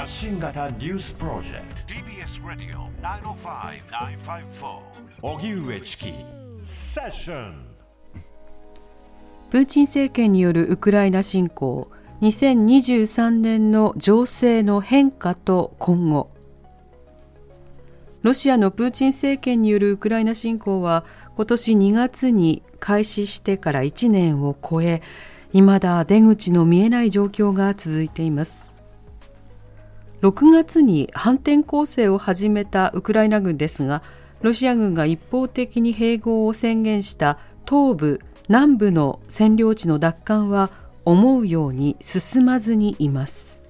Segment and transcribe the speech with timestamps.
[0.00, 1.92] 発信型ニュースプロジェクト。
[1.92, 4.80] TBS ラディオ905-954
[5.20, 6.14] おぎゅうえちき
[6.62, 7.66] セッション
[9.50, 11.90] プーチン政権によるウクライナ侵攻。
[12.22, 16.30] 2023年の情勢の変化と今後。
[18.22, 21.04] ロシアのプーチン政権によるウクライナ侵攻は
[21.36, 25.02] 今年2月に開始してから1年を超え
[25.52, 28.69] 未だ出口の見えない状況が続いています
[30.22, 34.02] 6月に反転攻勢を始めたウクライナ軍ですが
[34.42, 37.38] ロシア軍が一方的に併合を宣言した
[37.68, 40.70] 東部南部の占領地の奪還は
[41.04, 43.60] 思うように進まずにいます。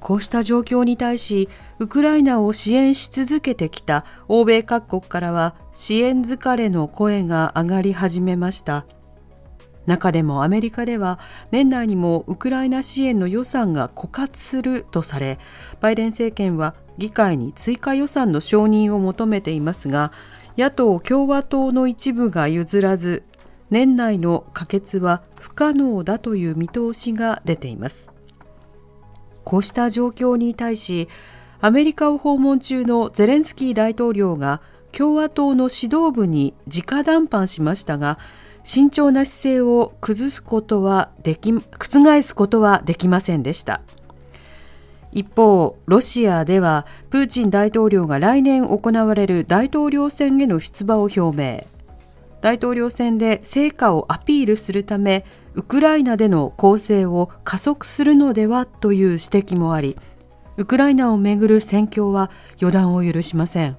[0.00, 1.48] こうした状況に対し
[1.78, 8.84] ウクライナを支援し続けてきた欧米各国からは支援疲れの声が上がり始めました。
[9.86, 11.18] 中でもアメリカでは
[11.50, 15.38] 年内にもウクライナ支援の予算が枯渇するとされ
[15.80, 20.12] バイデン政権は議会に追加予算の承認を求めていますが
[20.56, 23.24] 野党・共和党の一部が譲らず
[23.70, 28.14] 年内の可決は不可能だという見通しが出ています。
[29.44, 31.08] こうした状況に対し
[31.60, 34.60] アメリカを訪問中のゼレンスキー大統領が
[34.92, 38.18] 共和党の指導部に直談判しましたが
[38.64, 43.82] 慎重な姿勢を崩すことはでき覆すことはできませんでした。
[45.12, 51.64] 一方ロシアではプーチン大統領が来年行われる大統領選への出馬を表明。
[52.40, 59.96] 大統領選で成果をアピールするためウクライナでの攻勢を加速するのではという指摘もあり
[60.56, 63.78] ウクライナをめぐる戦況は予断を許しません。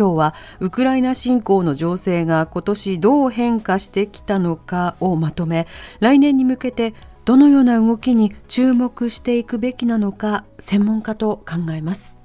[0.00, 5.66] 今日はウクライナ侵攻の情勢が今年どう変化してきたのかをまとめ
[5.98, 6.94] 来年に向けて
[7.26, 12.18] どのような動きに注目していくべきなのか専門家と考えます。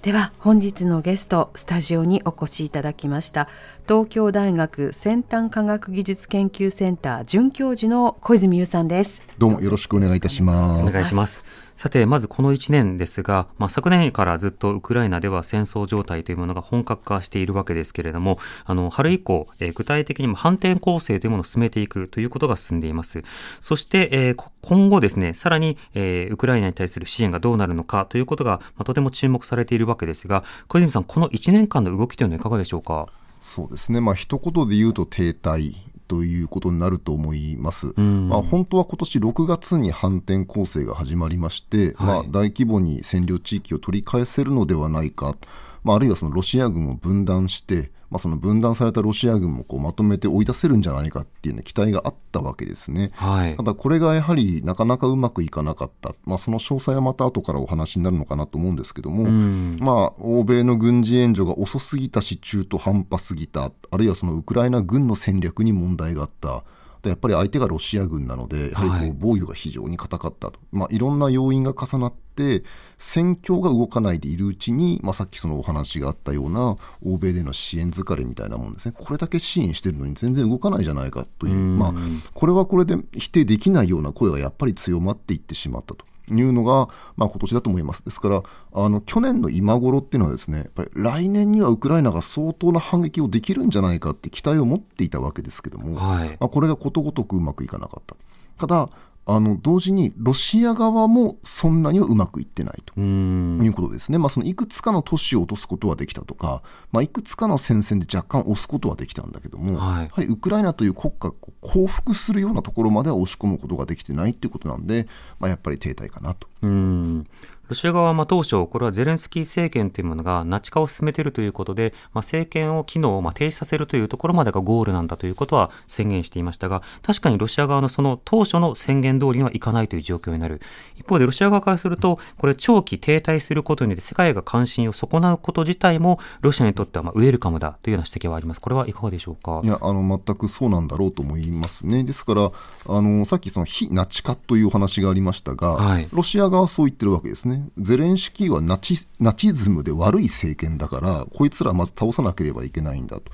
[0.00, 3.48] では本日のゲストスタジオにお越しいただきました
[3.88, 9.20] 東京大学先端科学技術研究センター准教授の小泉優さんです。
[9.36, 10.88] どうもよろしくお願いいたします。
[10.88, 11.44] お願いします
[11.76, 23.22] さて、まずこの1年ですが、まあ、昨年からずっとウクライナでは戦争状態というものが本格化しているわけですけれども、あの、春以降、えー、具体的にも反転攻勢というものを進めていくということが進んでいます。
[23.60, 33.08] そして、えー、今後ですね、さらに、えー、ウクライナに対する支援がどうなるのかということが、まあ、とても注目されているわけですが、小泉さん、この1年間の動きというのはいかがでしょうか？
[33.40, 35.74] そうですね、まあ一言で言うと停滞。
[36.06, 37.92] ということになると思います。
[38.00, 45.36] まあ、本当は今年6月に反転攻勢が始まりまして、はい、まあ、大規模に占領地域を取り返せるのではないか、
[45.84, 63.72] まあ、あるいはそのロシア軍を分断して、まあ、その分断されたロシア軍もこうまとめて追い出せるんじゃないかっていう、ね、期待があったわけですね、はい、ただこれがやはりなかなかうまくいかなかった、まあ、その詳細はまた後からお話になるのかなと思うんですけども、まあ、欧米の軍事援助が遅すぎたし中途半端すぎた。
[63.90, 66.64] あるいはそのウクライナ軍の戦略に問題があった。
[67.04, 72.64] やっぱり相手がロシア軍なので、やはりこう防御が非常に硬かったと、はいまあ、いろんな要因が重なって、
[72.98, 81.94] 戦況が動かないでいるうちに、まあ、さっきそのお話があったような欧米での支援疲れみたいなもんですね、これだけ支援してるのに全然動かないじゃないかという、まあ、
[82.34, 86.04] これはこれで否定できないような声がやっぱり強まっていってしまったと。
[86.30, 88.04] いうのが、まあ、今年だと思います。
[88.04, 88.42] ですから、
[88.72, 98.16] あの去年の今頃っていうのはですね、やっぱり来年にはウクライナが相当な反撃をできるんじゃないかって期待を持っていたわけですけども、はい、まあ、これがことごとくうまくいかなかった。
[98.58, 98.88] ただ、
[99.28, 102.94] あの同時にロシア側もそんなにはうまくいってないと。
[103.00, 115.08] いうことですね、まあ、そのいくつかの都市を落とすことはできたとか、まあ、いくつかの戦線で若干押すことはできたんだけども、はい、やはりウクライナという国家を降伏するようなところまでは押し込むことができてないということなんで、
[115.40, 116.48] まあ、やっぱり停滞かなと。
[116.62, 117.26] うん
[117.68, 130.60] ロシア側はま当初、これはゼレンスキー政権というものがナチ化を進めているということで、まあ、政権を機能をま停止させるというところまでがゴールなんだということは宣言していましたが、確かにロシア側のその当初の宣言通りにはいかないという状況になる。
[130.94, 138.60] 一方でロシア側からすると、これ長期停滞することによって世界が関心を損なうこと自体も、ロシアにとってはまウェルカムだというような指摘はあります。
[138.60, 139.62] これはいかがでしょうか？
[139.64, 142.04] いや、あの、全くそうなんだろうと思いますね。
[142.04, 142.52] ですから、
[142.88, 147.68] あの、さっきその非ナチ化というお話がありましたが、はい、ロシア側はそう言ってるわけですね。
[147.78, 153.30] ゼレンシキーはナチナチズムで悪い政権だからこいつらまず倒さなければいけないんだと。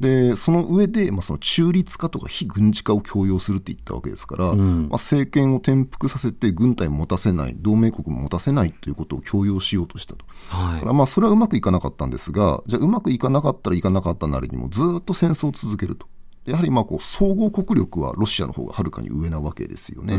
[0.00, 16.06] でその上で、まあ、その中立化とか非軍事化を強要するって言ったわけですから、うん、まあ、政権を転覆させて軍隊も持たせない同盟国も持たせないということを強要しようとしたと、はい、だからまあそれはうまくいかなかったんですがじゃあうまくいかなかったらいかなかったなりにもずっと戦争を続けると
[16.46, 20.14] やはりまあこう総合国力はロシアの方がはるかに上なわけですよね、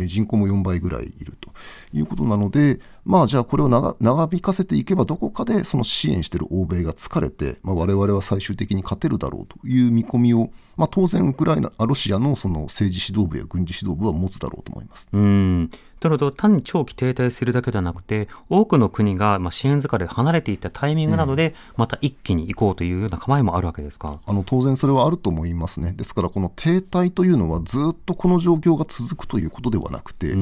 [0.00, 1.50] え人口も4倍ぐらいいると
[1.92, 15.08] いうことなので、まあ、じゃあこれを長長引かせていけば、どこかでその支援している欧米が疲れて、まあ、我々は最終的に勝てるだろうという見込みを、まあ、当然、ウクライナロシアのその政治指導部や軍事指導部は持つだろうと思います。
[15.12, 15.70] うん
[16.04, 25.92] となると、単に長期停滞するだけではなくて、多くの国がまあ支援疲れで離れていったタイミングなどで、また一気に行こうというような構えもあるわけですか、あの当然それはあると思いますね。
[25.92, 30.34] ですから、この停滞というのは、ずっとこの状況が続くということではなくて、停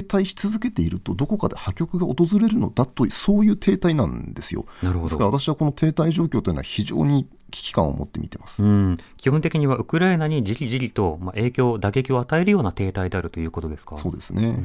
[0.00, 4.66] 滞し続けていると、どこかで破局が訪れるのだと、そういう停滞なんですよ。
[4.82, 13.96] ですから私はこの停滞状況というのは非常に危機感を持って見てます、うん、基本的にはウクライナにじりじりと、まあ、影響、打撃を与えるような停滞であるということですか？
[13.98, 14.58] そうですね。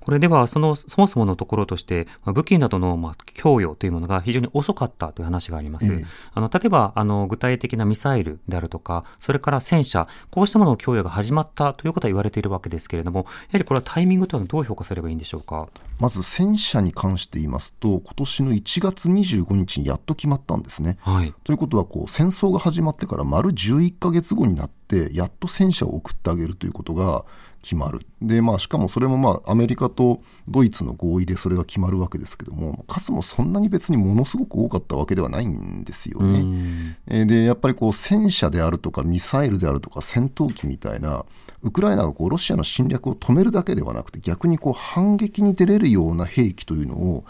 [0.00, 5.90] これではその、そもそものところとして、まあ、武器などの、まあ、供与というものが非常に遅かったという話があります。
[5.90, 6.04] ええ、
[6.34, 15.68] あの例えばあの、具体的なミサイルであるとか、それから戦車、こうしたものの供与が始まったということは言われているわけですけれども、やはりこれはタイミングというのはどう評価すればいいんでしょうか？
[15.98, 20.98] まず戦車に関して言いますと、今年の1月25日にやっと決まったんですね。
[21.00, 27.24] はい、ということはこう、戦争が始まってから丸11か月後になって、やっと戦車を送ってあげるということが、
[27.64, 36.98] 決まるで、まあ、しかもそれもまあアメリカとドイツの合意でそれが決まるわけですけども数もそんなに別にものすごく多かったわけではないんですよね。
[37.24, 41.24] でやっぱりこう戦車であるとかミサイルであるとか戦闘機みたいな
[41.62, 47.24] ウクライナがこうロシアの侵略を止めるだけではなくて逆にこう反撃に出れるような兵器というのを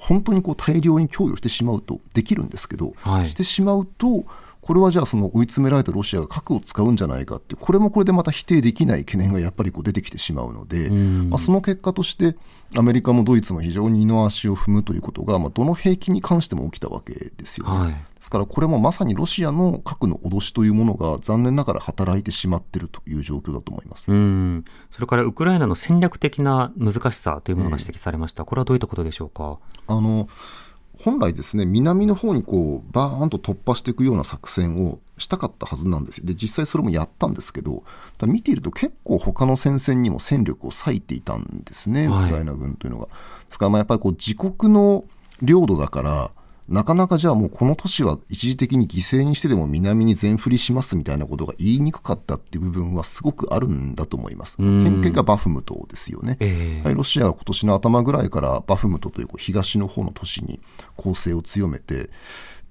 [0.00, 4.24] 本当にこう大量に供与してしまうとできるんですけど、はい、してしまうと
[4.60, 12.36] これはじゃあその追い詰められたロシアが核を使うんじゃないかってこれもこれでまた否定できない懸念がやっぱりこう出てきてしまうので、まあ、その結果として
[12.76, 17.78] アメリカもドイツも非常に二の足を踏むということが、まあ、どの兵器に関しても起きたわけですよね。
[17.78, 24.12] はい、ですからこれもまさにロシアの核の脅しというものが残念ながら働いてしまっているという状況だと思います。
[24.12, 24.64] うん。
[24.90, 29.58] それからウクライナの戦略的な難しさというものが指摘されました、えー、これはどういったことでしょうか？
[29.86, 30.28] あの
[31.02, 37.84] 本来ですね南の方にこうバーンと突破していくような作戦をしたかったはずなんですよで実際それもやったんですけど
[38.26, 43.06] 見ていると結構他の戦線にも戦力を割いていたんですね、ウクライナ軍というのが。
[43.06, 43.12] で
[43.48, 45.04] すからまあやっぱりこう自国の
[45.42, 46.30] 領土だから
[46.70, 54.56] なかなかじゃあもうこの都市は一時的に犠牲にしてでも南に全振りしますみたいなことが言いにくかったっていう部分はすごくあるんだと思います。
[54.56, 56.36] 典型がバフムトですよね。
[56.38, 60.60] えー、ロシアが今年の頭ぐらいからバフムトという東の方の都市に
[60.96, 62.08] 攻勢を強めて、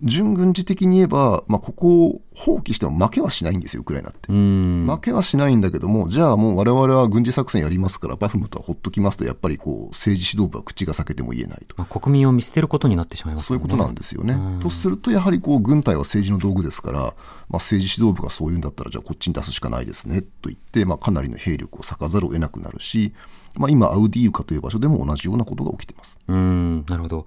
[0.02, 4.32] 準軍事的に言えば、まあ、ここを放棄しても負けはしないんですよ、ウクライナって。
[4.32, 11.76] 負けはしないんだけども、じゃあもう我々は軍事作戦やりますから、バフムトはほっときますと、やっぱりこう政治指導部は口が裂けても言えないと。
[11.78, 14.38] まあ、国民を見捨てることになってしまいます、ね、そういうことなんですよね。
[14.62, 17.14] とすると、やはりこう軍隊は政治の道具ですから、まあ、
[17.58, 23.14] 政治指導部がそういうんだったら、じゃあこっちに出すしかないですねと言って、まあ、かなりの兵力を割かざるを得なくなるし、
[23.56, 26.20] まあ、今、アウディーウカという場所でも同じようなことが起きています。
[26.28, 27.26] うんなるほど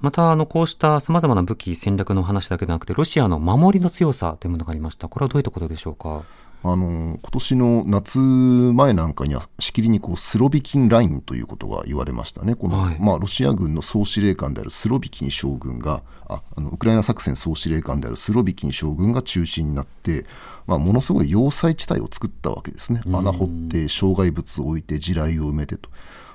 [0.00, 5.08] また、あの、こうした様々な武器、戦略の話だけでなくて、ロシアの守りの強さというものがありました。
[5.08, 6.22] これはどういったことでしょうか？
[6.62, 20.26] あの今年の夏前なんかにはしきりにこうスロビキンラインということが言われましたね、この、はい、まあ、ロシア軍の総司令官であるスロビキン将軍がああの、ウクライナ作戦総司令官であるスロビキン将軍が中心になって、
[20.66, 25.88] まあ、ものすごい要塞地帯を作ったわけですね、穴掘って、障害物を置いて、地雷を埋めてと。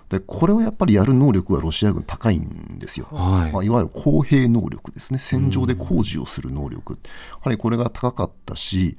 [0.10, 3.52] でこれをやっぱりやる能力はロシア軍高いんですよ、はい。
[3.52, 5.20] まあ、いわゆる公平能力ですね。
[5.20, 7.00] 戦場で工事をする能力、や
[7.42, 8.98] はりこれが高かったし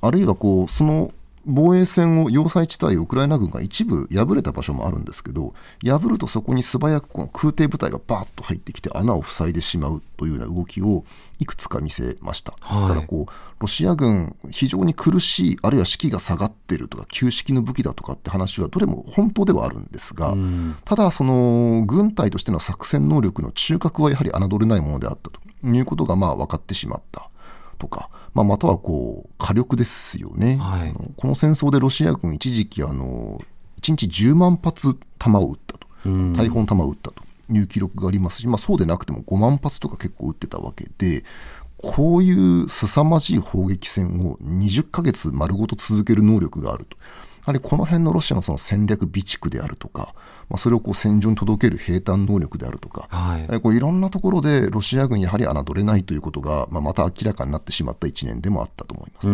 [0.00, 1.12] あるいはこうその
[1.46, 11.04] 防衛線を要塞地帯をウクライナ軍が一部破れた場所もあるんですけど破るとそこに素早くこの空挺部隊がバーッと入ってきて穴を塞いでしまうというような動きを
[11.38, 12.52] いくつか見せました。
[12.52, 20.34] ですからこうロシア軍非常に苦しいあるいは士気が下がっているとか旧式の武器だとかって話はどれも本当ではあるんですが、
[20.84, 27.30] ただその軍隊としての作戦能力の中核はやはり侮れないものであったということがまあ分かってしまった
[27.78, 28.10] とか。
[28.34, 33.40] まあ、またはこう火力ですよね、はい、この戦争でロシア軍、一時期あの、
[33.80, 35.88] 1日10万発弾を撃ったと、
[36.34, 41.24] 大砲の弾を撃ったという記録がありますし、まあ、そうでなくても5万発とか結構撃ってたわけで、
[41.78, 46.96] こういう凄まじい砲撃戦を20ヶ月丸ごと続ける能力があると。
[47.46, 50.14] やはりこの辺のロシアのその戦略備蓄であるとか、
[50.48, 59.28] まあ、それをこう戦場に届ける兵隊能力であるとか、はい、こういろんなところでロシア軍やはり侮れないということが、まあ、また明らかになってしまった1年でもあったと思います。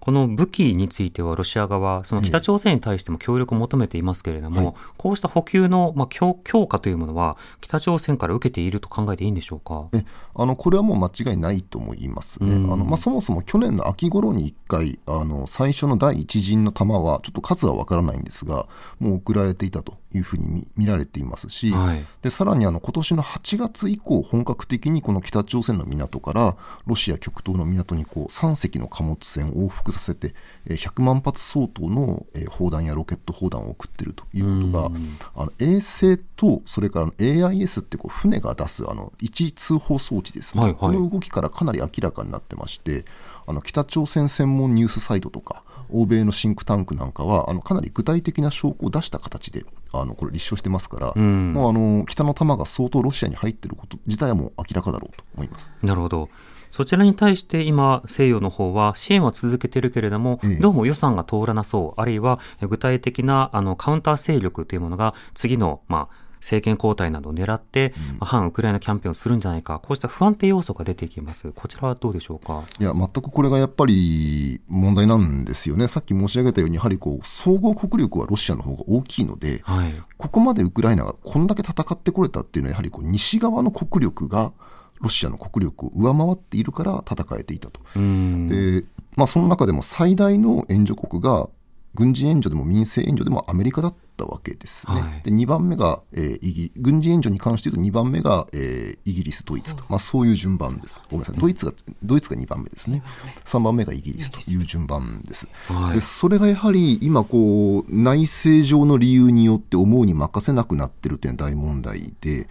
[0.00, 9.88] この武器についてはロシア側、その北朝鮮に対しても協力を求めていますけれども、はい、こうした補給の、まあ、強強化というものは、北朝鮮から受けていると考えていいんでしょうか？
[9.92, 10.04] え
[10.34, 18.66] あのこれはもう間違いないと思いますね、あのまあ、そもそも去年の秋頃に1回、あの最初の第一陣の弾は、ちょっと数は分からないんですが、
[18.98, 30.34] もう送られていたというふうに見られていますし、はい、でさらにあの今年の8月以降、本格的にこの北朝鮮の港からロシア極東の港にこう3隻の貨物船を往復させて、
[30.66, 34.90] 100万発相当の砲弾やロケット砲弾を送っているということが、
[35.34, 43.04] あの衛星とそれから AIS ってこう船が出すあの位置通報装置ですね、はいはい、この動きからかなり明らかになってまして、
[43.46, 55.72] あの北朝鮮専門ニュースサイトとか、欧米のシンクタンクなんかはあのかなり具体的な証拠を出した形であのこれ立証してますから、うん、もうあの北の弾が相当ロシアに入っていること自体はもう明らかだろうと思います。
[55.82, 56.28] なるほど。
[56.70, 72.64] そちらに対して今、西洋の方は支援は続けているけれども、どうも予算が通らなそう、あるいは具体的なあのカウンター勢力というものが次の、まあ、政権交代などを狙って、うん、反ウクライナキャンペーンをするんじゃないか、こうした不安定要素が出てきます、こちらはどうでしょうか？
[72.78, 84.52] いや、全くこれがやっぱり問題なんですよね、さっき申し上げたように、やはりこう総合国力はロシアの方が大きいので、はい、ここまでウクライナがこんだけ戦ってこれたっていうのは、やはりこう西側の国力が、
[85.00, 87.80] ロシアの国力を上回っているから戦えていたと。
[87.94, 88.84] で
[89.16, 91.48] まあ、その中でも最大の援助国が
[91.94, 95.00] 軍事援助でも民生援助でもアメリカだったわけですね。
[95.00, 101.00] はい、で2番目が、えー、イギ軍事援助に関して言うと2番目が、えー、イギリス、ドイツと、まあ、そういう順番です。
[101.10, 103.02] ごめんなさいドイツがドイツが2番目ですね。
[103.44, 105.48] 3番目がイギリスという順番です。
[105.66, 112.48] はい、でそれがやはり今こう内政上の理由によって思うに任せなくなっているというのは大問題で。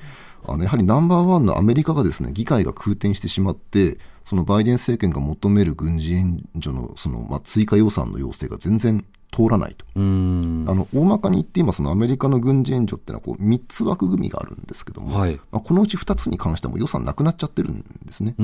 [0.47, 9.85] あのやはりナンバーワンのアメリカがですね議会が空転してしまってそのバイデン政権が求める軍事援助のその、まあ、追加予算の要請が全然通らないと。
[9.95, 18.33] あの大まかに言って今そのアメリカの軍事援助っていうのはこう3つ枠組みがあるんですけども、はい、まあ、このうち2つに関しても予算なくなっちゃってるんですね。
[18.37, 18.43] で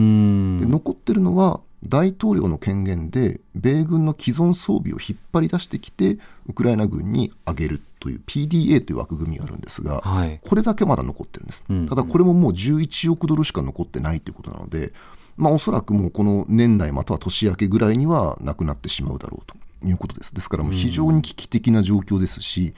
[0.65, 11.79] 残ってるのは大統領の権限で米軍の既存装備を引っ張り出してきてウクライナ軍に上げるという PDA という枠組みがあるんですが、はい、これだけまだ残ってるんです、うん。
[11.79, 14.93] うん、ただこれももう11億ドルしか残ってないということなので、
[15.37, 20.33] まあ、おそらくもうこの年内または年明けぐらいにはなくなってしまうだろうということです。
[20.33, 22.73] ですから非常に危機的な状況ですし、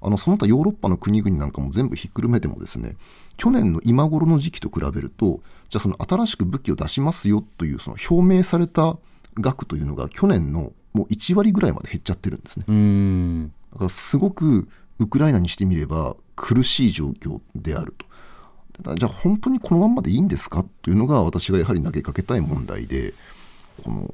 [0.00, 2.96] あのその他ヨーロッパの国々なんかも全部ひっくるめてもですね
[3.36, 8.98] 去年の今頃の時期と比べるとじゃあその新しく武器を出しますよというその表明された
[9.34, 13.50] 額というのが去年のもう1割ぐらいまで減っちゃってるんですね。
[13.72, 18.94] だからすごくウクライナにしてみれば苦しい状況であると。
[18.96, 20.64] じゃあ本当にこのままでいいんですか？
[20.82, 23.14] というのが私がやはり投げかけたい問題で
[23.84, 24.10] この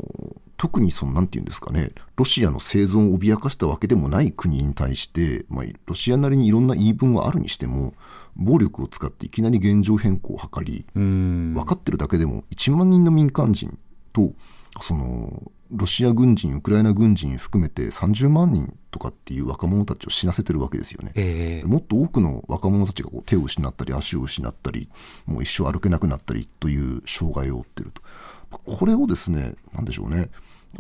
[0.59, 7.95] 特にそのなんて言うんですかねロシアの生存を脅かしたわけでもない国に対して、まあ、ロシアなりにいろんな言い分はあるにしても
[8.37, 13.79] 暴力を使っていきなり現状変更を図り分かってるだけでも1万人の民間人
[14.13, 14.33] と
[14.81, 24.89] そのロシア軍人ウクライナ軍人含めて30万人とかっていう若者たちを死なせてるわけですよね、えー、もっと多くの若者たちがこう手を失ったり足を失ったり
[25.27, 28.03] もう一生歩けなくなったりという障害を負ってると
[28.51, 30.31] これをですねなんでしょうね。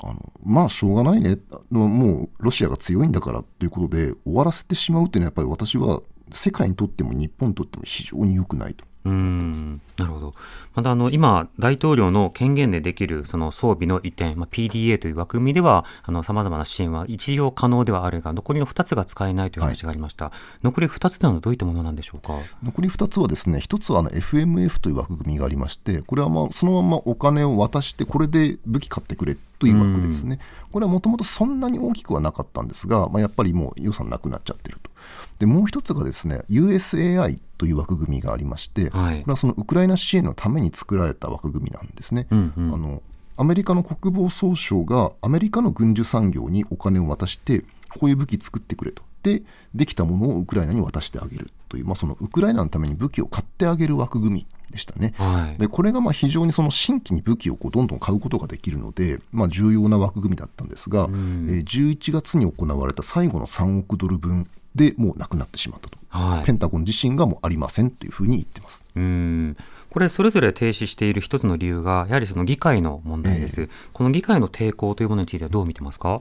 [0.02, 1.38] あのまあしょうがないね。
[1.70, 8.84] もうロシアが強いんだからということで終わらせてしまうっていうのはやっぱり私は世界にとっても日本にとっても非常に良くないと。
[9.04, 10.34] うんなるほど。
[10.74, 15.84] またあの今、大統領の権限でできるその装備の移転、まあ、PDA という枠組みでは、
[16.22, 20.26] さまざまな支援は一応可能ではあるが、残りの2つが使えないという話がありました。
[20.26, 22.34] はい、残り2つというのはどういったものなんでしょうか？
[22.62, 30.38] 残り2つはですね、1つはあの FMF という枠組みがありまして、これはまあそのままお金を渡して、これで武器買ってくれという枠ですね。
[30.72, 34.90] これはもともとそんなに大きくはなかったんですが、まあ、やっぱりもう予算なくなっちゃってると。
[35.38, 42.26] でもう一つがですね USAI という枠組みがありまして、はい、これはそのウクライナ支援のために作られた枠組みなんですね。
[42.30, 43.02] うんうん、あの
[43.36, 47.64] アメリカの国防総省がアメリカの軍需産業にお金を渡して
[47.98, 49.42] こういう武器作ってくれとで
[49.74, 55.14] できたものをウクライナに渡してあげるという、まあ、そのウクライナのために武器を買ってあげる枠組みでしたね。
[55.16, 68.84] はい、でこれがまあ非常にその新規に武器をこうどんどん買うことができるので、まあ、重要な枠組みだったんですが、うん、えー、11月に行われた最後の3億ドル分でもうなくなってしまったと、はい、ペンタゴン自身がもうありませんというふうに言ってます。
[68.94, 69.56] うん。
[69.90, 76.20] これ、それぞれ停止している一つの理由が、やはりその議会の問題です、えー、この議会の抵抗というものについてはどう見てますか？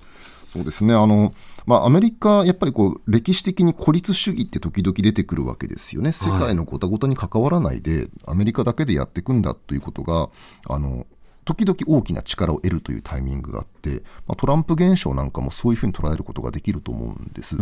[0.51, 0.93] そうですね。
[0.93, 1.33] あの、
[1.67, 10.29] まあ、アメリカ、やっぱりこう歴史的に孤立主義って時々出てくるわけですよね、世界のごたごたに関わらないで、アメリカだけでやっていくんだということが、
[10.69, 11.05] あの
[11.47, 17.55] 時々大きな力を得るというタイミングがあって、まあ、トランプ現象なんかもそういうふうに捉えることができると思うんです。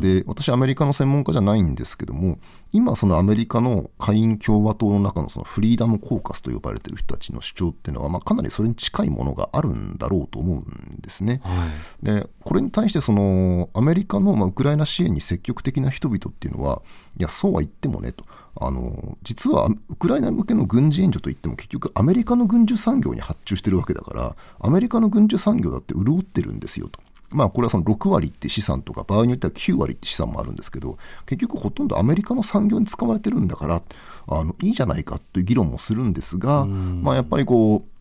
[0.00, 2.38] で私アメリカの専門家じゃないんですけども
[2.70, 11.40] 今そのアメリカの下院共和党の中のそのフリーダムコーカスと呼ばれている人たちの主張っていうのは、まあ、かなりそれに近いものがあるんだろうと思うんですね。
[11.42, 11.66] は
[12.02, 16.82] い、でこれに対してそのアメリカのまあウクライナ支援に積極的な人々っていうのは
[17.16, 18.26] いやそうは言ってもねと。
[18.56, 27.00] あの実はウクライナ向けの軍事援助といっても結局アメリカの軍需産業に発注してるわけだからアメリカの軍需産業だって潤ってるんですよと。
[27.32, 33.82] まあこれはその6割って資産とか場合によっては9割って資産もあるんですけど結局ほとんどアメリカの産業に使われてるんだから
[34.26, 38.00] あのいいじゃないかという議論もするんですが、まあ、やっぱりこう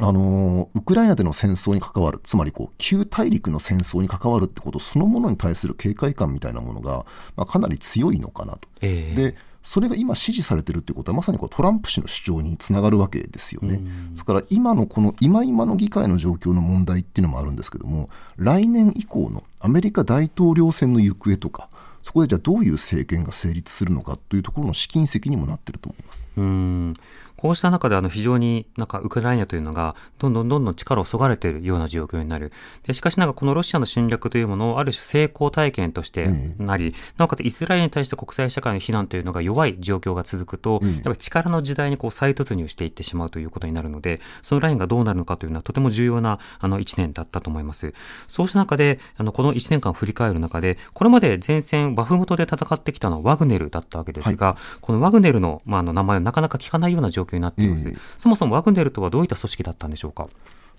[0.00, 7.04] あのウクライナでの戦争に関わるつまりこう旧大陸の戦争に関わるってことそのものに対する警戒感みたいなものが、
[7.36, 8.68] まあ、かなり強いのかなと。
[8.80, 13.80] えー、でそれが今支持されてるっていうことはまさにこうトランプ氏の主張につながるわけですよね。
[14.10, 21.68] ですから今のこの今今の議会の状況の問題っていうのもあるんですけども来年以降のアメリカ大統領選の行方とか
[22.02, 26.28] そこでじゃあどういう政権が成立するのかというところの試金石にもなってると思います。
[26.36, 26.94] うん
[27.38, 32.52] こうした中であの非常になんかウクライナというのがどんどんどんどん力をそがれているような状況になる。
[32.82, 36.26] でしかしなんかこのロシアの侵略というものをある種成功体験として
[36.58, 47.94] なり、うん、なおかつイスラエルに対して国際社会の非難というのが弱い状況が続くと、うん、やっぱり力の時代にこう再突入していってしまうということになるので、そのラインがどうなるのかというのはとても重要なあの1年だったと思います。
[48.26, 57.92] そうした中で、あのこの1年間振り返る中で、これまで前線バフムトで戦ってきたのはワグネルだったわけですが、はい、このワグネルの,、まあ、あの名前をなかなか聞かないような状況になっています。
[58.16, 60.28] そもそもワグネルとはどういった組織だったんでしょうか？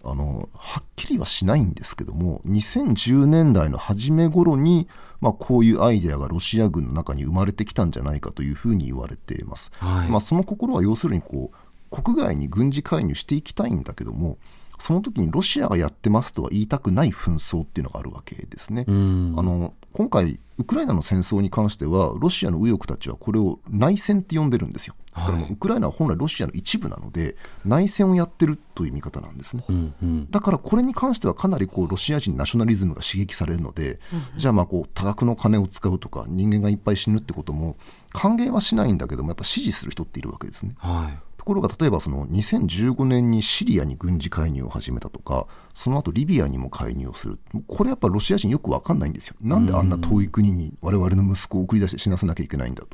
[0.04, 4.88] あのはっきりはしないんですけども2010年代の初め頃に、
[5.20, 9.72] まあ、こういうアイデアがロシア軍の中に生まれてきたんじゃないかというふうに言われています。
[9.80, 14.38] はい、まあ、その心は要するにこう国外に軍事介入していきたいんだけども
[14.80, 18.86] その時にロシアがやってますとは言いたくない紛争っていうのがあるわけですね。
[18.88, 24.96] あの今回、ウクライナの戦争に関しては、ロシアの右翼たちはこれを内戦って呼んでるんですよ。
[25.16, 29.64] ですから、ウクライナは本来ロシアの一部なので、内戦をやってるという見方なんですね。
[29.68, 37.78] うんうん、だからこれに関してはかなりこうロシア人ナショナリズムが刺激されるので、うんうん、じゃあまあこう多額の金を使うとか、人間がいっぱい死ぬってことも
[38.12, 40.76] 歓迎はしないんだけども、やっぱ支持する人っているわけですね。
[40.78, 47.40] はいろが例えばその2015年にシリアに軍事介入を始めたとかその後リビアにも介入をする。
[47.68, 49.36] これやっぱロシア人よく分かんないんですよ。
[49.42, 52.90] なんであんな遠い国に我々の息子を送り出して死なせなきゃいけないんだと。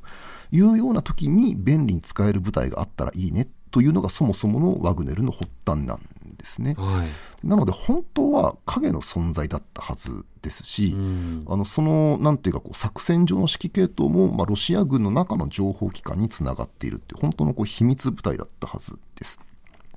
[0.51, 3.47] いうような時に便利に使える部隊があったらいいね。
[3.71, 5.99] というのがそもそものワグネルの発端なん
[6.37, 6.75] ですね。
[6.77, 19.39] はい、なので本当は影の存在だったはずですし、うん、あのそのなんていうかこう作戦上の指揮系統も、まあ、ロシア軍の中の情報機関につながっているって本当のこう秘密部隊だったはずです。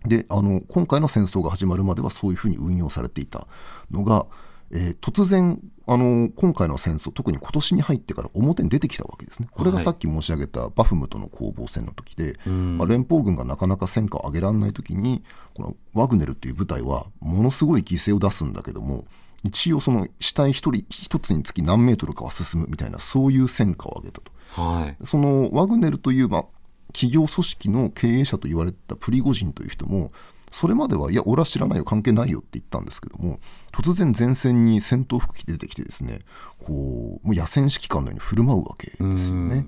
[0.06, 3.46] であの今回の戦争が始まるまではそういうふうに運用されていた
[3.90, 4.26] のが
[4.70, 9.48] えー、突然あの今回の戦争特に今年に入ってから表に出てきたわけですね。
[9.50, 15.22] これがさっき申し上げたバフムトの攻防戦の時で、はい、まあ、連邦軍がなかなか戦果を上げられない時に
[15.54, 19.06] このワグネルという部隊はものすごい犠牲を出すんだけども
[19.44, 24.32] 一応その死体一人一つにつき何メートルかは進むみたいなそういう戦果を上げたと。
[24.52, 26.44] はい、そのワグネルという、まあ、
[26.92, 30.10] 企業組織の経営者と言われたプリゴジンという人も
[30.50, 33.40] それまでは、いや、俺は知らないよ、関係ないよって言ったんですけども、
[33.72, 36.20] 突然前線に戦闘服着て出てきてですね、
[36.58, 39.66] こう、もう野戦指揮官のように振る舞うわけですよね。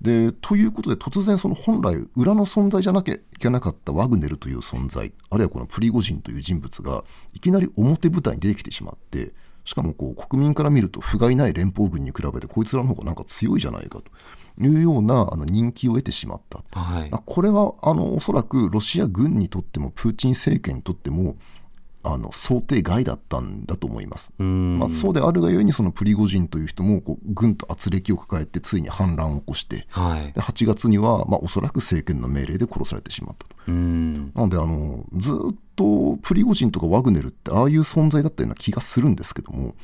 [0.00, 9.32] で、ということで、突然その本来、裏の存在じゃなきゃいけなかったワグネルという存在、あるいはこのプリゴジンという人物が、いきなり表舞台に出てきてしまって、
[9.66, 14.04] しかもこう国民から見ると不甲斐ない連邦軍に比べてこいつらの方がなんか強いじゃないかと
[14.60, 21.36] いうようなあの人気を得てしまった、はい、これはあのおそらくロシア軍にとってもプーチン政権にとっても
[22.06, 24.32] あの想定外だったんだと思います。
[24.38, 33.56] まあ、そうであるがゆえにそのプリゴジンという人もこう軍と圧力を抱えてついに反乱を起こして、はい、で8月にはまあおそらく政権の命令で殺されてしまったと。
[33.72, 39.74] なのであのずっとプリゴジンとかワグネルってああいう存在だったような気がするんですけども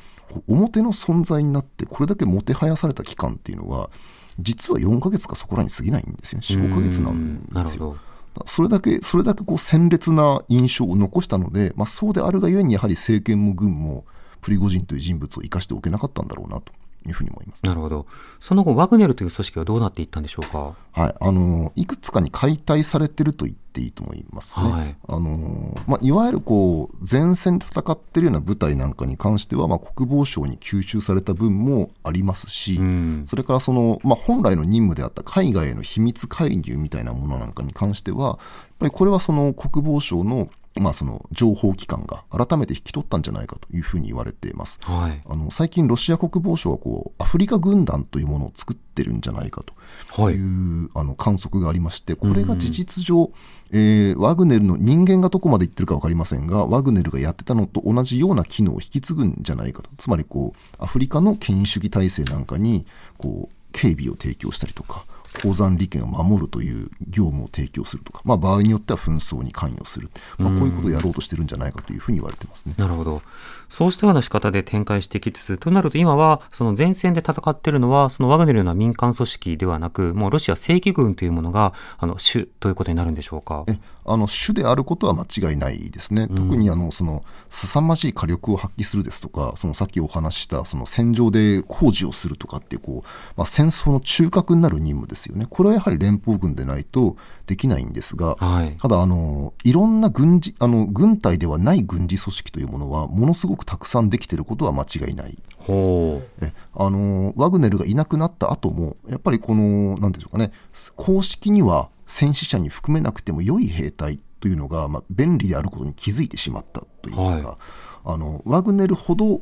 [0.47, 3.89] 表の存在になってこれだけもてはやされた期間っていうのは
[4.39, 6.45] 実は4か月かそこらに過ぎないんですよね。
[6.45, 7.97] 45か月なんですよ。
[8.45, 14.05] それだけそれだけこう鮮烈な印象を残したので、まあ、そうであるがゆえにやはり政権も軍も
[14.41, 16.73] プリゴジンという人物を生かしておけなかったんだろうなと
[17.07, 17.65] いうふうに思います。
[17.65, 18.05] なるほど。
[18.39, 20.75] その後、ワグネルという組織はどうなっていったんでしょうか？
[20.91, 24.71] はい、あのいくつかに解体されてると言っていいと思いますね。
[24.71, 38.37] はい、あのまあいわゆるこう前線で戦っているような部隊なんかに関しては、まあ国防省に吸収された分もありますし、うん、それからそのまあ本来の任務であった海外への秘密介入みたいなものなんかに関しては、やっ
[38.79, 44.79] ぱりこれはその国防省のまあ、その情報機関が改めて引き取ったんじゃないかというふうに言われています。
[44.81, 45.21] はい。
[45.27, 49.73] あの最近、ロシア国防省はこうアフリカ軍団というものを作ってるんじゃないかと
[50.21, 53.31] はいいう、あの観測がありまして、これが事実上、
[53.71, 62.85] えーワグネルの人間がどこまで行ってるか分かりませんが、ワグネルがやってたのと同じような機能を引き継ぐんじゃないかと、つまりこうアフリカの権威主義体制なんかに
[63.17, 65.03] こう警備を提供したりとか、
[65.41, 72.75] 鉱山利権を守るという業務を提供するとか、まあ、場合によっては紛争に関与する、まあ、こういうことをやろうとしてるんじゃないかというふうに言われてますね。
[72.77, 73.21] なるほど。
[73.69, 83.63] そうしたような仕方で展開していきつつ、となると今は、その前線で戦っているのは、そのワグネルのような民間組織ではなく、もうロシア正規軍というものが、あの、主ということになるんでしょうか？
[83.67, 98.75] えあの主であることは間違いないですね、特にあのその凄まじい火力を発揮するですとか、そのさっきお話ししたその戦場で工事をするとかっていうこう、まあ、戦争の中核になる任務ですよね、これはやはり連邦軍でないとできないんですが、はい。
[98.77, 106.45] ただあの、いろんな軍事あの軍隊ではない軍事組織というものは、ものすごくたくさんできていることは間違いないほう。
[106.45, 110.51] えあのワグネルがいなくなった後も、やっぱりこの、なんでしょうかね、
[110.95, 117.57] 公式には戦死者に含めなくても良い兵隊というのが、まあ、便利であることに気づいてしまったといいますか、は
[118.05, 119.41] あのワグネルほど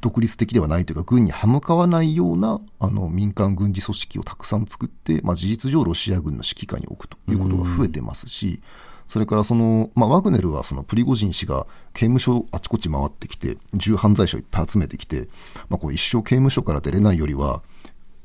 [0.00, 8.60] 独立的ではないというか、軍に歯向かわないようなあの民間軍事組織をたくさん作って、まあ、事実上、ロシア軍の指揮下に置くということが増えてますし、
[9.08, 15.28] それからその、まあ、ワグネルはそのプリゴジン氏が刑務所あちこち回ってきて、重犯罪者をいっぱい集めてきて、
[15.68, 17.62] まあ、こう一生刑務所から出れないよりは、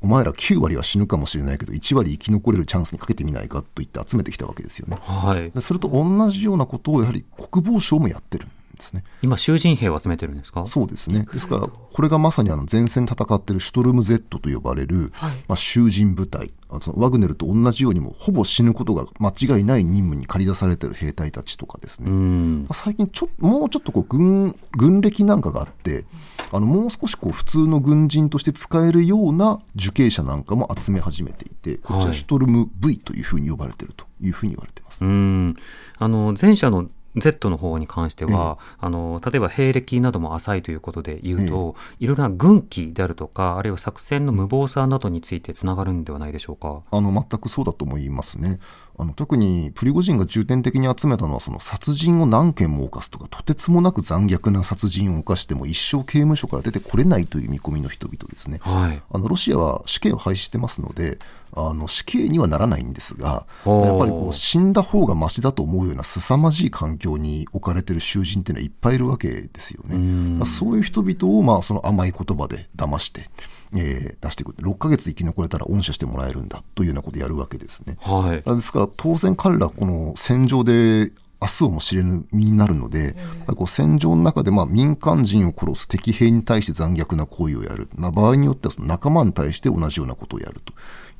[0.04, 4.98] お前ら9割は死ぬかもしれないけど、1割生き残れるチャンスにかけてみないかと言って集めてきたわけですよね。
[5.00, 5.50] はい。
[5.50, 9.04] でそれと同じようなことをやはり国防省もやってるんですね。
[9.22, 10.66] 今、囚人兵を集めてるんですか？
[10.66, 11.26] そうですね。
[11.32, 15.12] ですから、これがまさにあの前線で戦っているシュトルム Z と呼ばれる、
[15.48, 22.10] まあ、囚人部隊、あそのワグネルと同じようにも、ほぼ死ぬことが間違いない任務に駆り出されている兵隊たちとかですね。
[22.10, 22.68] うん。
[22.72, 26.04] 最近ちょ、もうちょっとこう軍軍歴なんかがあって、
[26.52, 35.04] あのもう少しこう普通の軍人として使えるような受刑者なんかも集め始めていて、こちはいらシュトルム V というふうに呼ばれているというふうに言われています。
[35.04, 35.56] うん。
[35.98, 46.82] あの、前者の Z の方に関しては、あの、例えば兵歴なども浅いということで言うと、いろいろな軍機であるとか、あるいは作戦の無謀さなどについてつながるんではないでしょうか？
[46.90, 48.58] あの全くそうだと思いますね。
[48.96, 58.58] あの特にプリゴジンが重点的に集めたのはその殺人を何件も犯すとかとてつもなく残虐な殺人を犯しても一生刑務所から出てこれないという見込みの人々ですね。
[58.62, 59.02] はい。
[59.10, 61.18] あのロシアは死刑を廃止してますので
[61.56, 69.96] あの死刑にはならないんですがやっぱりこう死んだ方がマシだと思うような凄まじい環境に置かれている囚人っていうのはいっぱいいるわけですよね。
[69.96, 73.28] まあそういう人々をまあその甘い言葉で騙して、
[73.76, 77.96] えー出していく6ヶ月生き残れたら恩赦してもらえるんだというようなことをやるわけですね。
[78.00, 78.42] はい。
[78.42, 81.12] ですから当然彼らはこの戦場で
[81.44, 83.14] 明日をも知れぬ身になるので、
[83.46, 90.72] こう戦場の中でまあ民間人を殺す敵兵に対して残虐な行為をやる、まあ、場合によってはその仲間に対して同じようなことをやると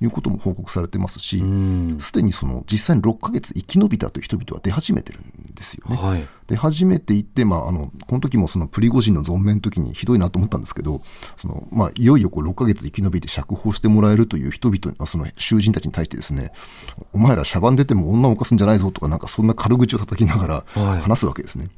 [0.02, 1.42] いうことも報告されてますし、
[1.98, 5.96] すでにその実際に6ヶ月生き延びたという人々は出始めてるんですよね。
[5.96, 6.26] はい。
[6.46, 11.00] で初めて行って、まあ、あのこの時もそのプリゴジンの存命の時にひどいなと思ったんですけど
[11.36, 16.52] その、まあ、いよいよこう6ヶ月生き延びて釈放してもらえるという人々あその囚人たちに対してですね
[17.12, 21.68] お前らシャバン出ても女を犯すんじゃないぞとかなんかそんな軽口を叩きながらはい話すわけですね。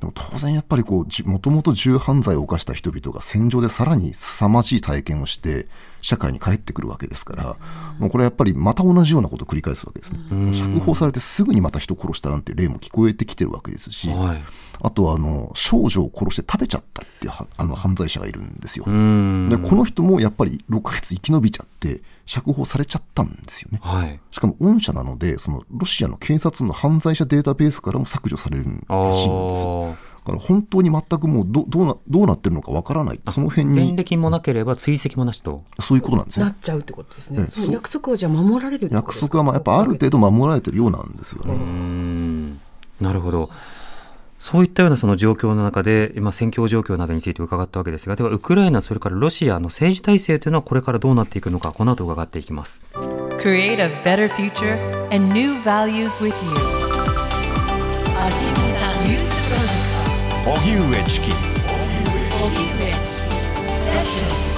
[0.00, 5.68] でも当然やっぱりこうじもともと重犯罪を犯した人々が戦場でさらに凄まじい体験をして
[6.02, 7.56] 社会に帰ってくるわけですから、
[7.98, 10.52] もうこれやっぱりまた同じようなことを繰り返すわけですね。
[10.52, 14.42] 釈放されてすぐにまた人殺したなんて例も聞こえてきてるわけですし、はい。
[14.84, 18.84] あとはあの少女を殺して食べちゃったっていうはあの犯罪者がいるんですよ。
[18.86, 19.48] うん。
[19.48, 23.78] でこの人もやっぱり6ヶ月生き延びちゃって釈放されちゃったんですよね。
[23.80, 24.20] はい。
[24.32, 29.96] しかも恩赦なのでそのロシアの警察の犯罪者データベースからも削除されるらしいんですよ。
[30.24, 35.64] から本当に全くもうどどうなどうなってるのかわからないその辺前に歴もなければ追跡もなしと。
[35.80, 36.54] そういうことなんですねなっ。
[36.60, 37.40] ちゃうってことですね。
[37.40, 39.26] ええその約束はじゃあ守られるってことですか？
[39.26, 41.54] 約束はまあやっぱある程度守られてるようなんですよね。
[41.54, 42.60] うん
[43.00, 43.50] なるほど。
[44.38, 52.84] そういったようなその状況の中で、今、戦況状況などについて伺ったわけですが、では、ウクライナ、それからロシアの政治体制というのは、これからどうなっていくのか、この後伺っていきます。
[53.40, 56.32] Create a better future and new values with you.
[60.44, 61.30] 荻上チキ。
[61.30, 61.36] 荻上
[62.02, 63.30] チキ
[63.70, 64.52] セッション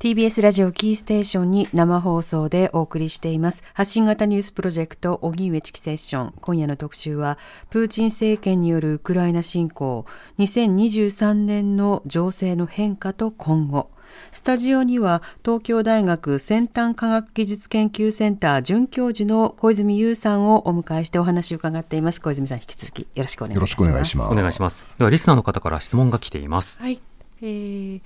[0.00, 3.62] TBS ラジオキーステーションに生放送でお送りしています。
[3.72, 6.34] 発信型ニュースプロジェクト荻上チキセッション。
[6.40, 7.38] 今夜の特集は
[7.70, 10.06] プーチン政権によるウクライナ侵攻。
[10.40, 13.92] 2023年の情勢の変化と今後。
[14.30, 22.20] スタジオには東京大学先端科学技術研究センター准教授の小泉優さんをお迎えしてお話を伺っています。
[22.20, 23.58] 小泉さん引き続きよろしくお願いします。
[23.58, 24.32] よろしくお願いします。
[24.32, 24.94] お願いします。
[24.98, 26.80] ではリスナーの方から質問が来ています。
[26.80, 27.00] はい、
[27.40, 28.00] えー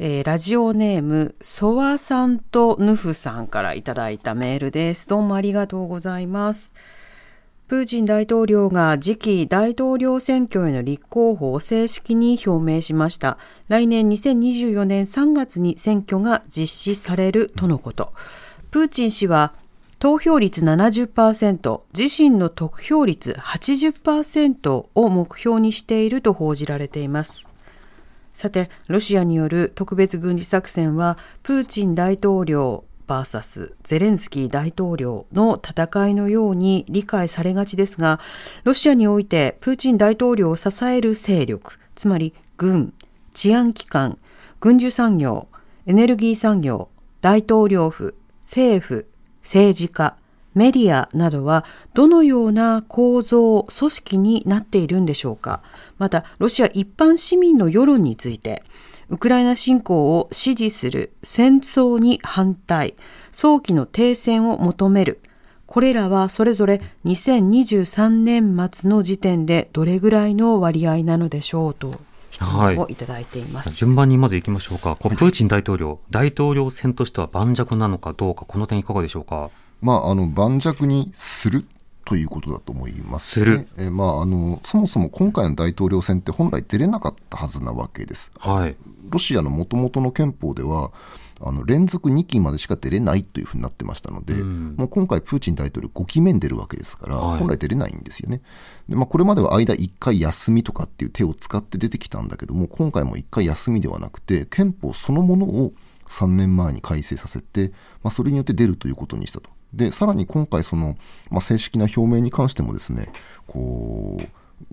[0.00, 5.08] えーラジオネームソワさんとヌフさんからいただいたメールです。
[5.08, 6.72] どうもありがとうございます
[7.68, 13.36] プーチン大統領が次期大統領選挙への立候補を正式に表明しました。
[13.68, 18.14] 来年2024年3月に選挙が実施されるとのこと。
[18.70, 19.52] プーチン氏は
[19.98, 27.46] 投票率70%、自身の得票率80%を目標にしていると報じられています。
[28.32, 38.20] さて、ロシアによる特別軍事作戦は、プーチン大統領 VS ゼレンスキー大統領の戦いのように理解されがちですが、
[38.64, 42.92] ロシアにおいてプーチン大統領を支える勢力、つまり軍、
[43.32, 44.18] 治安機関、
[44.60, 45.48] 軍需産業、
[45.86, 46.90] エネルギー産業、
[47.22, 49.06] 大統領府、政府、
[49.42, 50.16] 政治家、
[50.54, 55.62] メディアなどはどのような構造、組織になっているんでしょうか。
[55.98, 58.64] また、ロシア一般市民の世論について、
[59.10, 62.94] ウクライナ侵攻を支持する、戦争に反対、
[63.32, 65.20] 早期の停戦を求める、
[65.66, 73.76] これらはそれぞれ2023年末の時点でどれぐらいの割合なのでしょうと質問をいただいています。
[73.76, 74.96] 順番にまず行きましょうか。
[74.96, 79.50] こうプーチン大統領、大統領選としては盤石なのかどうか、この点いかがでしょうか？
[79.80, 81.66] まあ、あの盤石にする
[82.04, 88.30] ということだと思います、するえーまあ、あのそもそも今回の大統領選って本来出れなかったはずなわけです。
[88.38, 88.76] はい。
[89.10, 90.92] ロシアのもともとの憲法では
[91.40, 98.42] あの連続2期までしか出れないというふうになってましたので、うんもう今回、プーチン大統領5期目に出るわけですから、はい本来出れないんですよね。
[98.88, 105.72] でまあ、これまでは間1回休みとかっていう手を使って出てきたんだけども、今回も1回休みではなくて、憲法そのものを
[106.08, 107.68] 3年前に改正させて、
[108.02, 109.50] まあ、それによって出るということにしたと。
[109.72, 110.96] でさらに今回その、
[111.30, 113.12] まあ、正式な表明に関してもですね
[113.46, 114.24] こう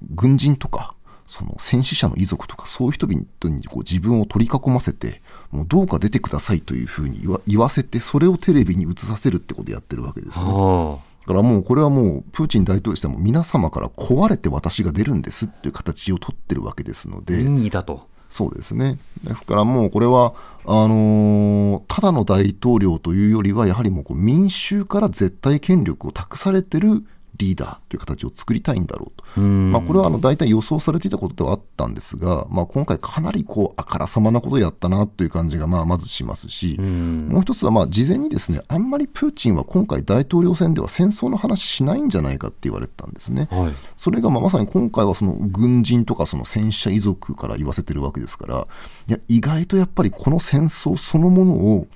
[0.02, 0.96] 軍人とか
[1.28, 3.24] その戦死者の遺族とかそういう人々
[3.56, 10.46] にこう自分を取り囲ませてもうどうか出てくださいというふうに言わ言わせてそれをテレビに映させるってことをやってるわけですね。
[10.48, 18.08] あだからもうこれはもうプーチン大統領としても皆様から壊れて私が出るんですっていう形を取ってるわけですのあ、で、任意だと。
[18.30, 19.00] そうですね。
[19.24, 20.34] ですからもうこれは、
[20.66, 27.06] あのーただの大統領というよりは、やはりもうこう民衆から絶対権力を託されてる
[27.38, 29.42] リーダーという形を作りたいんだろうと。
[29.42, 43.48] うんまあ、これはあの大体予想されていたことではあったんですが、まあ、今回かなりこうあからさまなことをやったなという感じがまあまずしますし、んもう一つはまあ事前にですね、あんまりプーチンは今回大統領選では戦争の話しないんじゃないかって言われてたんですね。
[43.52, 43.74] はい。
[43.98, 48.68] それがまあまさに今回はその軍人とかその戦死者遺族から言わせてるわけですから、
[49.08, 51.88] いや意外とやっぱりこの戦争そのものを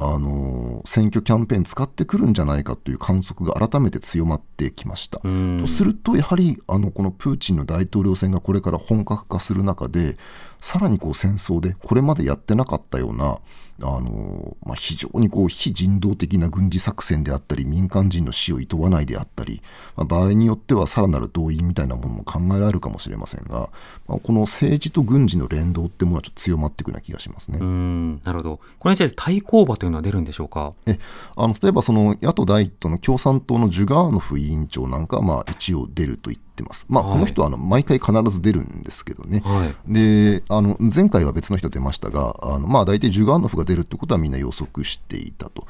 [0.00, 5.20] あの選挙キャンペーン使ってくるんじゃないかという観測が改めて強まってきました。
[5.24, 10.16] うんとするとやはりあのこのプーチンの大統領選がこれから本格化する中で
[10.60, 13.38] さらにこう戦争でこれまでやってなかったような
[13.80, 19.62] あの、まあ、非常にこう非人道的な軍事作戦であったり民間人の死を厭わないであったり、
[19.94, 23.70] まあ、場合によってはさらなる動員みたいなものも考えられるかもしれませんが、
[24.08, 27.58] まあ、この政治と軍事の連動ってものはちょっと強まっていくような気がしますね。
[27.60, 28.60] うん、なるほど。
[28.80, 30.72] これについて対抗馬というのは出るんでしょうか？
[30.86, 30.98] え
[31.36, 36.86] あの例えばその野党第一党の共産党のジュガーノフ委員長なんかはまあ一応出ると言ってます。
[36.88, 39.42] まあ、はいこの人はあの毎回必ず出るんですけどね。
[39.44, 39.92] はい。
[39.92, 45.66] であの前回は別の人出ましたが、あのまあ、大体ジュガーノフが出るってことはみんな予測していたと。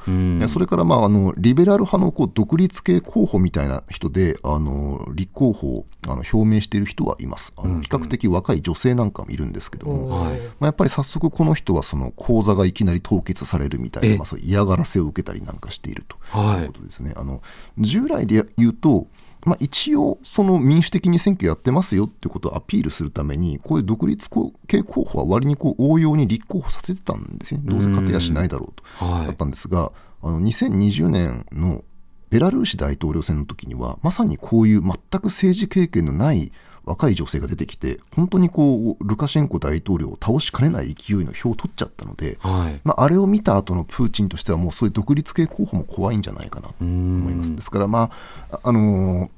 [0.47, 7.53] それから、まあ、あのリベラル派のこう独立系候補みたいな人であの立候補をあの表明している人はいます。
[7.57, 10.37] あの比較的若い女性なんかもいるんですけども、はい。
[10.37, 17.13] まあ、やっぱり早速この人はその口座がいきなり凍結されるみたいえな、まあ、そう嫌がらせを受けたりなんかしているとはいいうことですね。
[17.15, 17.41] あの
[17.77, 19.07] 従来で言うと、
[19.45, 24.29] まあ、一応その民主的に選挙やってますよってことをアピールするためにこういう独立
[24.67, 27.61] 系候補は割にこう応用に立候補させてたんですね。
[27.63, 28.83] どうせ勝てやしないだろうと。
[29.05, 29.27] はい。
[29.27, 31.83] だったんですがあの2020年の
[32.29, 36.51] ベラルーシ大統領選の時にはまさにこういう全く政治経験のない
[36.85, 42.79] 若い女性が出てきて本当にこうルカシェンコ大統領を倒しかねない勢いの票を取っちゃったので、はい。
[42.83, 47.55] まあ、あれを見た後のプーチンとしてはもうそういう独立系候補も怖いんじゃないかなと思います。
[47.55, 48.11] ですから、ま
[48.51, 49.29] ああのー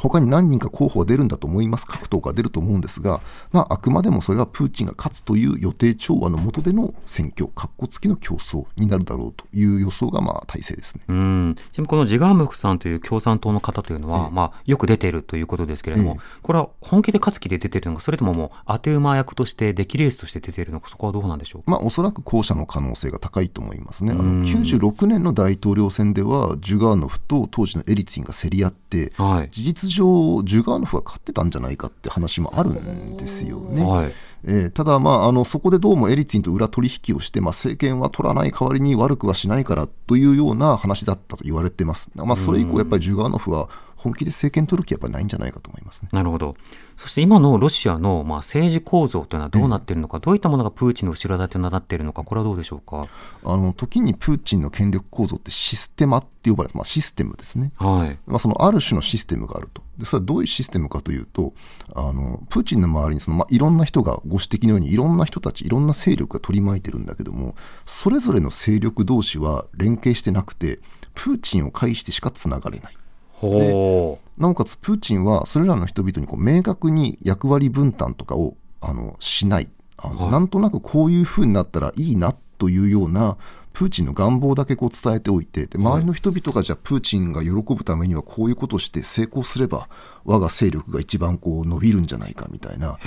[0.00, 3.20] 他に何人か候補が出るんだと思います、各党が出ると思うんですが、
[3.52, 11.02] まあ、あくまでもそれはプーチンが勝つという予定調和の下での選挙、かっこつきの競争になるだろうという予想がまあ大勢ですね。
[11.08, 11.54] うん。
[11.72, 14.34] ちなみにこのジガームクさんという共産党の方というのは、ええ。
[14.34, 21.70] まあ、よく出ているということですけれども、えこれは本気で勝つ気で出ているのか、それとももう当て馬役として、出来レースとして出ているのか、そこはどうなんでしょうか？
[21.70, 24.12] まあ、おそらく後者の可能性が高いと思いますね。
[24.12, 24.42] あうん。
[24.42, 29.48] の96年の大統領選では、ジュガーノフと当時のエリツィンが競り合って、はい。
[29.50, 33.84] 事実上、ジュガーノフが勝ってたんじゃないかって話もあるんですよね。
[33.84, 34.12] はい
[34.44, 42.08] えーただ、まあ、あのそこでどうもエリツィンと裏取引をして、まあ、政権は取らない代わりに悪くはしないからというような話だったと言われてます。
[42.14, 46.08] まあ、それ以降、やっぱりジュガーノフは本気で政権取る気はやっぱりないんじゃないかと思いますね。
[46.12, 46.56] なるほど。
[47.00, 53.08] そして今のロシアのまあ政治構造というのはどうなっているのか、どういったものがプーチンの後ろ盾となっているのか、これはどうでしょうか？
[53.42, 57.72] あの時にプーチンの権力構造ってシステマって呼ばれる、まあ、システムですね。
[57.76, 58.18] はい。
[58.26, 59.82] まあ、そのある種のシステムがあると。
[59.96, 61.54] でそれはどういうシステムかというと、
[61.94, 67.54] あのプーチンの周りにその、まあ、いろんな人がご指摘のようにいろんな人たち、いろんな勢力が取り巻いてるんだけども、
[67.86, 70.80] それぞれの勢力同士は連携してなくて、
[71.14, 72.94] プーチンを介してしかつながれない。
[73.32, 74.29] ほう。
[74.40, 83.36] なおかつプーチンはそれらの人々にこう明確に役割分担とかをあのしないあの、はいなんとなくこういうふうになったらいいなというような
[83.72, 89.88] プーチンの願望だけこう伝えておいてで周りの人々がじゃあプーチンが喜ぶためにはこういうことをして成功すれば
[90.24, 92.98] 我が勢力が一番こう伸びるんじゃないかみたいな。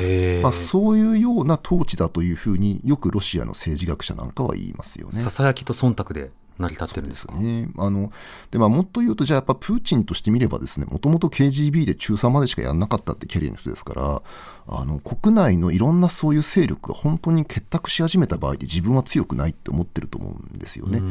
[0.42, 5.20] まあ、そういうような統治だというふうによくロシアの政治学者なんかは言いますよね。
[5.20, 7.34] ささやきと忖度で成り立ってるんですか？
[7.36, 7.70] ね。
[7.78, 8.12] あの
[8.52, 14.22] でまあ、もっと言うと、じゃあやっぱプーチンとしてみればですね、もともと KGB で中3までしかやんなかったってキャリアの人ですから、
[14.68, 21.02] あの国内のいろんなそういう勢力が本当に結託し始めた場合で自分は強くないって思ってると思うんですよね。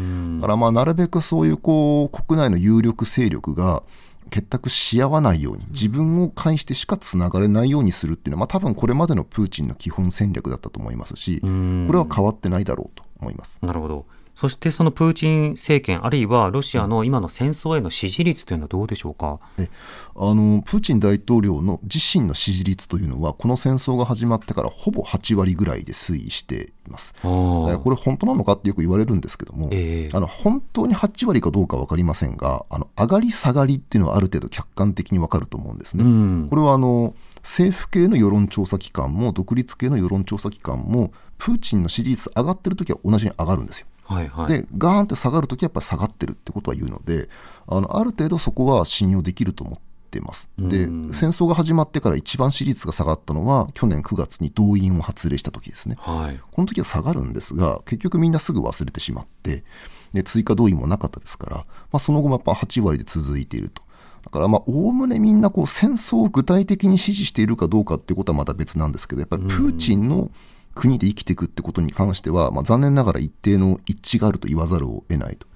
[0.40, 3.82] だからまあなるべくそういうこう国内の有力勢力が
[4.30, 13.58] 結託し合わないように自分を介してしかつながれないようにするっていうのは、まあ、多分これまでのプーチンの基本戦略だったと思いますしこれは変わってないだろうと思います。
[13.60, 14.06] なるほど。
[14.42, 19.38] そしてそのプーチン政権、あるいはロシアの今の戦争への支持率というのはどうでしょうか？
[19.56, 19.68] え
[20.16, 27.14] あのプーチン大統領の自身の支持率というのはこの戦争が始まってからほぼ8割ぐらいで推移しています。
[27.22, 36.02] これ本当なのかってよく言われるんですけども、ええあの本当に8割かどうか分かりませんがあの上がり下がりっていうのはある程度客観的に分かると思うんですね。
[36.02, 43.86] うんこれはあの政府系の世論調査機関も独立系の世論調査機関もプーチンの支持率上がってる時は同じに上がるんですよ。
[44.04, 44.48] はいはい。
[44.48, 47.28] でガーンって下がるときはやっぱり下がってるってことは言うので
[47.66, 49.78] あのある程度そこは信用できると思っ
[50.10, 50.50] てます。
[50.58, 55.96] でうん戦争が始まってから一番支持率が下がったのは去年9月に動員を発令した時ですね。
[55.98, 56.40] はい。
[56.50, 59.64] この時は下がるんですが結局みんなすぐ忘れてしまって
[60.12, 63.82] で追加動員もなかったですから、まあ、その後もやっぱ8割で続いていると。
[64.24, 70.30] だからまあおおむねみんなこう戦争を具体的に支持しているかどうかっていうことはまた別なんですけどやっぱりプーチンの
[70.74, 75.46] 国で生きていくってことに関しては、まあ、残念ながら一定の一致があると言わざるを得ないと。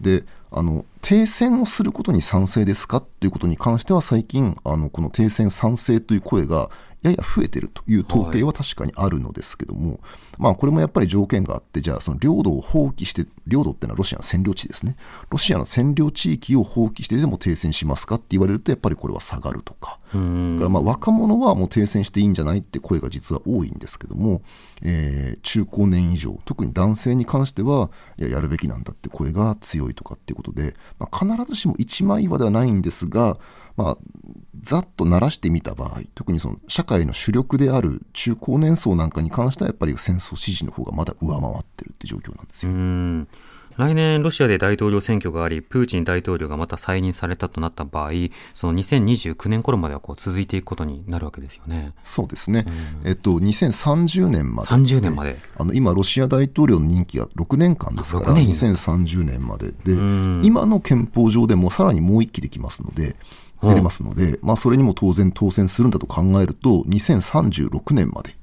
[0.00, 6.70] であの停戦をすることに賛成ですかということに関しては最近あのこの停戦賛成という声が
[7.02, 10.00] やや増えてるという統計は確かにあるのですけども、
[10.38, 14.96] まあこれもやっぱり条件があってじゃあその領土を放棄して領土っていうのはロシアの占領地ですね。
[15.30, 19.98] ロシアの占領地域を放棄してでも停戦しますかって言われるとやっぱりこれは下がるとか。
[20.14, 20.56] うん。
[20.56, 24.42] だからまあ若者はもう停戦していいんじゃないって声が実は多いんですけども、
[24.82, 33.38] えー中高年以上特に男性に関してはいややるべきなんだって声が強いとかっていうことで、まあ、必ずしも一枚岩ではないんですが、
[33.76, 33.98] まあ、
[34.62, 42.72] ざっと鳴らしてみた場合特にその社会の主力である中高年層なんかに関してはやっぱり戦争支持の方がまだ上回ってるって状況なんですよ。
[43.78, 48.12] ん来年、ロシアで大統領選挙があり、プーチン大統領がまた再任されたとなった場合、
[48.54, 51.92] その2029年頃まではこう続いていくことになるわけですよね。
[52.02, 52.66] そうですね、
[53.04, 54.68] えっと、2030年まで。
[54.68, 55.38] 30年まで。
[55.56, 58.46] あの今、ロシア大統領の任期が6年間ですから、あ6年。
[58.46, 59.72] に2030年まで。
[59.84, 63.16] でん、今の憲法上でもさらにもう一期できますので、
[63.62, 68.34] 出れますので、まあ、それにも当然当選するんだと考えると、2036年まで、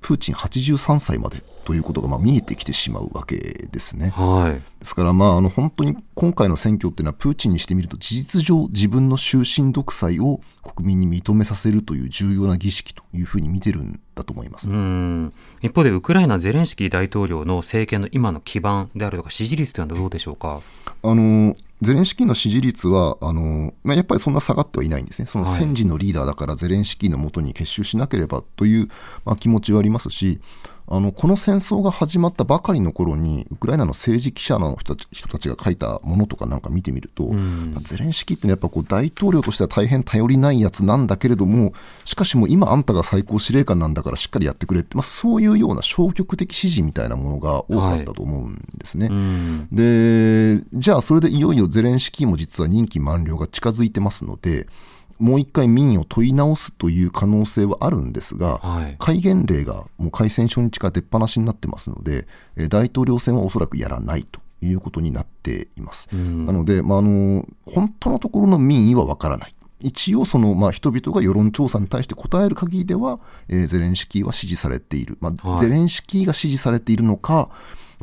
[0.00, 4.10] プーチン83歳までということがまあ見えてきてしまうわけですね。
[4.10, 4.52] はい。
[4.54, 14.68] ですから、まあ、あの本当に今回の選挙っていうのは、プーチンにしてみると、事実上、自分の終身独裁を国民に認めさせるという重要な儀式というふうに見てるんだと思います。
[14.68, 20.60] うん一方で、ウクライナゼレンスキー大統領の政権の今の基盤であるとか、支持率というのはどうでしょうか？
[21.02, 28.88] あのゼレンスキーの支持率はあの、まあ、やっぱりそんな下がってはいないんですね、そのはい戦時のリーダーだからゼレンスキーのもとに結集しなければという、
[29.24, 30.40] まあ、気持ちはありますし、
[30.90, 41.74] あのこの戦争が始まったばかりの頃にウクライナの政治記者の人たち人たちが書いたものとかなんか見てみると、うん、ゼレンスキーってのはやっぱこう大統領としては大変頼りないやつなんだけれども
[42.06, 49.08] しかしもう今あんたが最高司令官なんだからしっかりやってくれって、まあ、そういうような消極的支持みたいなものが多かったと思うんですね。
[49.08, 54.66] はいうん、でじゃあそれでいよいよゼレンスキーも実は任期満了が近づいてますので
[55.18, 62.26] もう一回民意を問い直すという可能性はあるんですが、はい、戒厳令がもう開戦初日から出っ放しになってますので、
[62.68, 66.08] 大統領選はおそらくやらないということになっています。
[66.12, 69.54] なので、まあ、あの本当のところの民意はわからない。
[69.80, 77.48] 一応その、まあ、人々が世論調査に対して答える限りでは、えー、ゼレンスキーは支持されている、まあ、はい、ゼレンスキーが支持されているのか、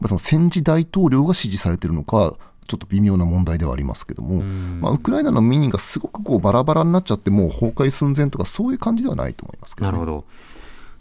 [0.06, 2.38] その戦時大統領が支持されているのか
[2.68, 10.26] ちょっと微妙な問題ではありますけども、まあ、ウクライナの民意がすごくこうバラバラになっちゃって、もう崩壊寸前とか、そういう感じではないと思いますけど、ね、なるほど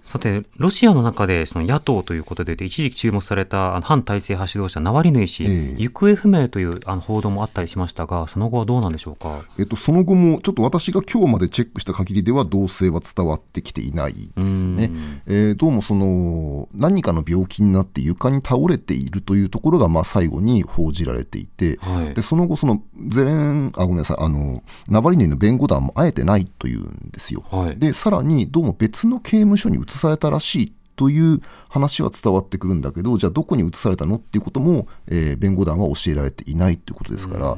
[0.05, 14.91] さて、ロシアの中でその野党ということで、一時期注目された反体制派指導者、ナワリヌイ氏、えー、行方不明というあの報道もあったりしましたが、その後はどうなんでしょうか、えっと、その後も、ちょっと私が今日までチェックした限りでは、動静は伝わってきていないですね。
[15.27, 27.43] えー、どうもその、何かの病気になって床に倒れているというところが、まあ、最後に報じられていて、はい、でその後、そのゼレン、あ、ごめんなさい、あの、ナワリヌイの弁護団も会えてないというんですよ。
[27.51, 37.57] はい、で、さらに、どうも別の刑務所に移されたらしいという話は伝わってくるんだけど、じゃあどこに移されたのっていうことも、えー、弁護団は教えられていないということですから、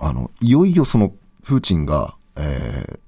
[0.00, 1.12] あの、いよいよその
[1.42, 2.98] プーチンが、えー、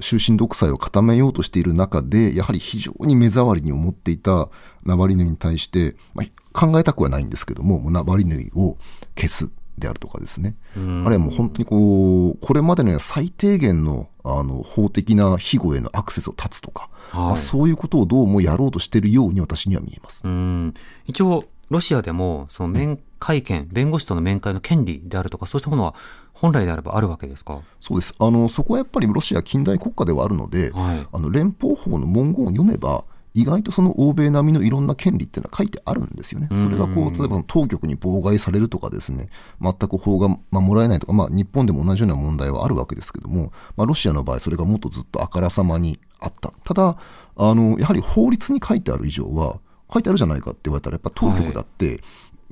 [0.00, 4.50] 終身独裁を固めようとしている中で、やはり非常に目障りに思っていた
[4.84, 8.76] ナバリヌイに対して、まあ、考えたくはないんですけども、もナバリヌイを
[9.16, 10.56] 消すであるとかですね。
[10.74, 17.22] あるいはもう本当にこう、これまでの最低限のあの法的な庇護へのアクセスを断つとか、はい。
[17.26, 20.22] まあ、そういうことをどうもやろうとしているように私には見えます。
[20.24, 20.74] うん。
[21.06, 25.94] 一応ロシアでもその面会見、弁護士との面会の権利であるとか、そうしたものは
[26.32, 27.60] 本来であればあるわけですか？
[27.80, 28.14] そうです。
[28.18, 33.04] あのそこはやっぱりロシア近代国家ではあるので、はい、あの連邦法の文言を読めば、
[33.36, 36.48] 意外とその欧米並みのいろんな権利っていうのは書いてあるんですよね。
[36.52, 39.28] それがこう、例えば当局に妨害されるとかですね、
[39.60, 46.50] 全く法が守られないとか、まあ日本でも同じような問題はあるわけですけども、まあロシアの場合それがもっとずっとあからさまにあった。
[46.64, 46.96] ただ、
[47.36, 49.60] あの、やはり法律に書いてある以上は、
[49.92, 52.00] 書いてあるじゃないかって言われたら、やっぱ当局だって、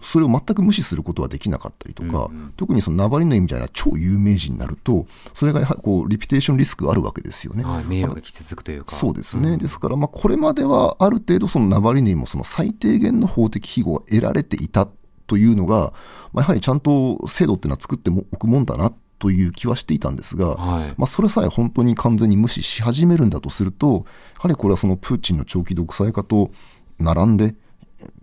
[0.05, 7.65] それを全く無視することはできなかったりとか、うんうん、特にそのナバリヌイみたいな超有名人になると、それがやはりこうリピテーションリスクがあるわけですよね。
[7.65, 8.95] はい、迷惑がき続くというか。
[8.95, 9.51] そうですね。
[9.51, 14.89] うん、ですから、まあ、これまではある程度、そのナバリヌイもその最低限の法的庇護が得られていた
[15.27, 15.93] というのが、
[16.33, 26.51] まあ、やはりちゃんと制度っていうのは作っておくもんだなという気はしていたんですが、はい、まあ、それさえ本当に完全に無視し始めるんだとすると、やはりこれはそのプーチンの長期独裁化と
[26.99, 27.55] 並んで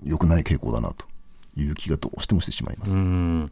[0.03, 1.05] 良くない傾向だなと
[1.55, 3.51] いう気がどうしてもしてしまいます。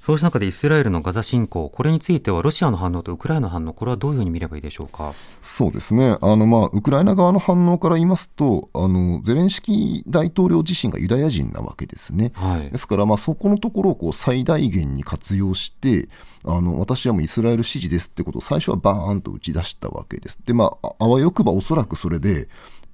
[0.00, 5.12] そうした中でイスラエルのガザ侵攻、これについてはロシアの反応とウクライナの反応、これはどういうふうに見ればいいでしょうか？
[5.42, 12.32] そうですね、あのまあウクライナ側の反応から言いますと、あのゼレンスキー大統領自身がユダヤ人なわけですね。
[12.34, 16.08] はい、ですから、まあ、そこのところをこう最大限に活用して、
[16.46, 20.38] あの私はもうイスラエル支持ですってことを最初はバーンと打ち出したわけです。
[20.46, 22.48] で、まあ、あわよくばおそらくそれで、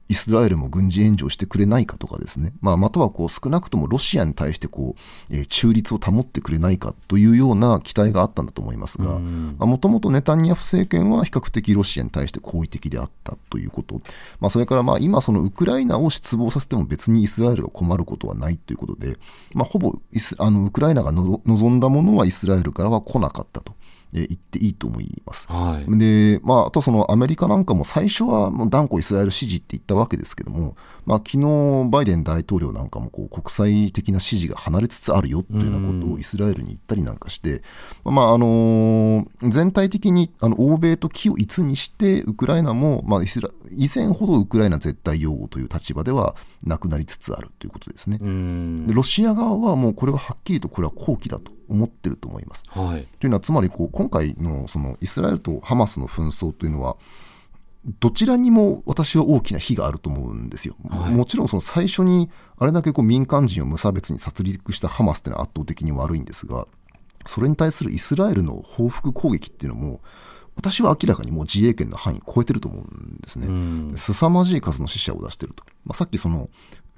[0.08, 4.94] イスラエルも軍事援助をしてくれないかとかですね、まあ、またはこう少なくともロシアに対してこ
[5.30, 14.00] う、えー、中立を保ってくれないかというような期待があったんだと思いますが、もともとネタニヤフ政権は比較的ロシアに対して好意的であったということ、
[14.40, 19.16] まあ、それからまあ今、そのウクライナを失望させても別にイスラエルが困ることはないということで、
[19.54, 23.74] まあ、ほぼイスあのウクライナが望んだものはイスラエルからは来なかったと。
[24.12, 25.46] 言っていいと思います。
[25.48, 37.62] はい、で、まあ、あとそのアメリカなんかも最初はもう断固イスラエル支持って言ったわけですけども、まあ、昨日バイデン大統領なんかもこう国際的な支持が離れつつあるよというようなことをイスラエルに言ったりなんかして、
[38.04, 48.18] まああの全体的にあの欧米と気を一にしてウクライナも、まあ、イスラ以前ほどウクライナ絶対擁護という立場ではなくなりつつあるということですね。
[48.86, 52.64] でロシア側はもうこれははっきりとこれは好機だと思ってると思います。
[52.68, 56.96] はい、というのはつまりこう今回のそのイスラエルとハマスの紛争というのは
[58.00, 60.74] どちらにも私は大きな非があると思うんですよ。
[60.88, 66.66] はい、もちろんその最初にあれだけこう民間人を無差別に殺戮したハマスというのは圧倒的に悪いんですが
[67.26, 70.00] それに対するイスラエルの報復攻撃っていうのも
[70.56, 73.96] 私は明らかにもう自衛権の範囲を超えてると思うんですね。
[73.96, 75.62] 凄まじい数の死者を出してると。
[75.84, 76.48] まあ、さっきその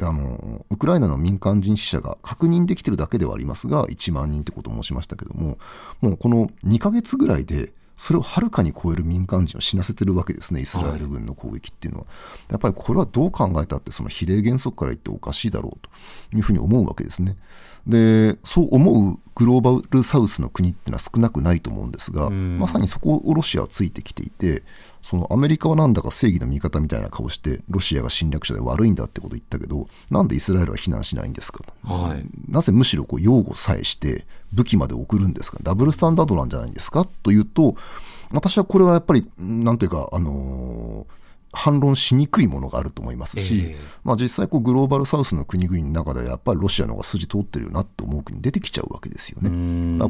[0.01, 5.59] あの、ウクライナの民間人死者が確認できてるだけではありますが、1万人ってことを申しましたけども、
[6.01, 12.07] もうこの2ヶ月ぐらいで、それをはるかに超える民間人を死なせてるわけですね、イスラエル軍の攻撃っていうのは。
[12.49, 15.89] やっぱりこれはどう考えたって、その比例原則から言っておかしいだろう
[16.31, 17.37] というふうに思うわけですね。
[17.89, 24.65] でそう思うグローバルサウスの国っていうのは少なくないと思うんですが、まさにそこをロシアはついてきていて、
[25.01, 37.07] そのアメリカはなんだか正義の味方みたいな顔して、ロシアが侵略者で悪いんだってこと言ったけど、なんでイスラエルは非難しないんですかと、はい、なぜむしろこう擁護さえして武器まで送るんですか、ダブルスタンダードなんじゃないんですか。
[37.23, 37.77] というと、
[38.33, 41.19] 私はこれはやっぱり、なんていうか、あのー
[41.53, 49.49] 反論しにくいものがあると思いますし、えー、まあ、実際こうグローバルサウスの国々の中ではやっぱりロシアの方が筋通ってるよなって思う国出てきちゃうわけですよね。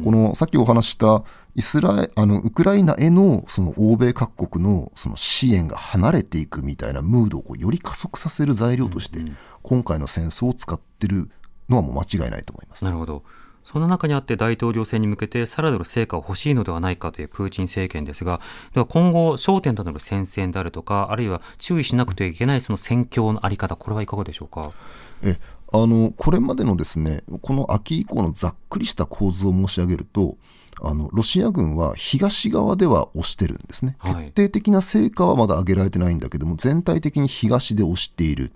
[0.03, 1.23] このさっきお話した
[1.55, 9.19] イスラエあのウクライナへのその欧米各国のその支援が離れていくみたいなムードをこうより加速させる材料として
[9.63, 11.29] 今回の戦争を使ってる
[11.69, 12.83] のはもう間違いないと思います。
[12.83, 13.23] なるほど
[13.63, 18.41] その中にあって大統領選に向けてさらなる成果を欲しいのではないかというプーチン政権ですが、
[18.73, 24.71] では今後焦点となる戦線であるとか、あるいは注意しなくてはいけないその戦況のあり方、これはいかがでしょうか？
[25.23, 25.37] え
[25.71, 30.37] あのこれまでのですねこの秋以降のざっくりした構図を申し上げると、
[30.81, 38.51] あのロシア軍は東側では押してるんですね、はい、決定的な成果はまだ上げられてないんだけども、全体的に東で押している、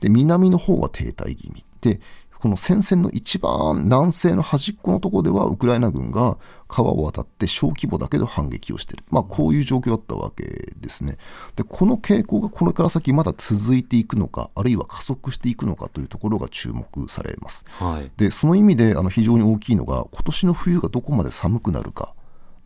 [0.00, 1.66] で南の方は停滞気味。
[1.82, 2.00] で、
[2.40, 10.44] この戦線の一番南西の端っこのところではウクライナ軍が川を渡って小規模だけど反撃をしている、まあ、こういう状況だったわけ
[10.76, 11.16] ですね。
[11.54, 22.14] でこの傾向がこれから先まだ続いていくのかあるいは加速していくのかというところが注目されます、はい、でその意味であの非常に大きいのが今年の冬がどこまで寒くなるか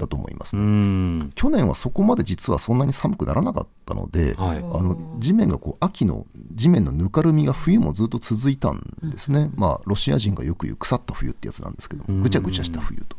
[0.00, 13.16] だと思います、ね、去年はそこまで実はそんなに寒くならなかったので、はい、あの地面がこう秋の地面のぬかるみが冬もずっと続いたんですね、まあ、ロシア人がよく言う腐った冬ってやつなんですけどぐちゃぐちゃした冬と。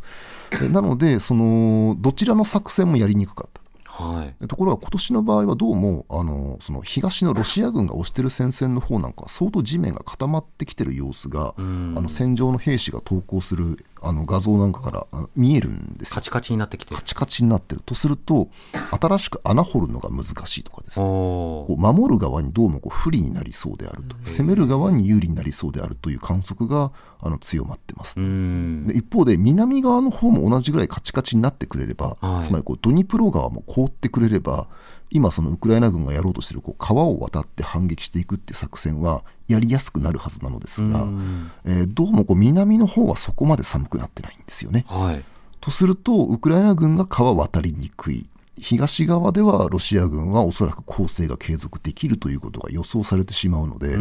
[0.70, 3.62] なのでそのどちらの作戦もやりにくかった。
[3.92, 16.96] はい、ところが今年の場合はどうもあのその東のロシア軍が押してる戦線の方なんか相当地面が固まってきてる様子があの戦場の兵士が投降するあの画像なんかから見えるんですカチカチになってきて。
[16.96, 18.50] カチカチになってるとすると
[19.00, 21.06] 新しく穴掘るのが難しいとかですね。
[21.06, 24.16] こう守る側にどうもこう不利になりそうであると。
[24.26, 34.68] 攻める側に有利になりそうであるという観測があの強まってます、で一方で南側の方も同じぐらいカチカチになってくれれば、はい、つまりこうドニプロ川も凍ってくれれば
[35.12, 41.06] 今そのウクライナ軍がやろうとしているこう川を渡って反撃していくって作戦はやりやすくなるはずなのですが、
[41.66, 44.86] えー、どうもこう南の方はそこまで寒くなってないんですよね。
[44.88, 45.24] はい、
[45.60, 48.26] とするとウクライナ軍が川渡りにくい。
[48.58, 53.98] 東側ではロシア軍はおそらく攻勢が継続できるということが予想されてしまうので、あ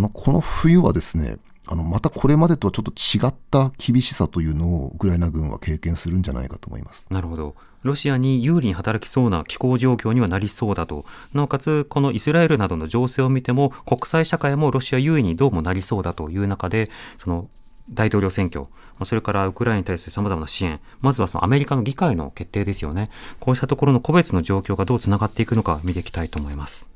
[0.00, 1.38] のこの冬はですね
[1.70, 7.06] あのまたこれまでとはちょっと違った厳しさというのをウクライナ軍は経験するんじゃないかと思います。
[7.10, 7.54] なるほど。
[7.82, 11.04] ロシアに有利に働きそうな気候状況にはなりそうだと。
[11.34, 16.90] なおかつ、このイスラエルなどの情勢を見ても、国際社会もロシア優位にどうもなりそうだという中で、
[17.22, 17.48] その
[17.90, 18.64] 大統領選挙、
[19.04, 23.10] それからウクライナに対する様々な支援、まずはそのアメリカの議会の決定ですよね。
[23.38, 26.88] こうしたところの個別の状況がどうつながっていくのか見ていきたいと思います。